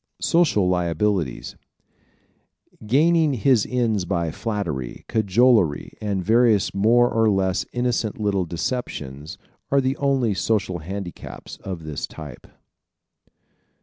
[0.19, 1.55] Social Liabilities¶
[2.87, 9.37] Gaining his ends by flattery, cajolery, and various more or less innocent little deceptions
[9.69, 12.47] are the only social handicaps of this type.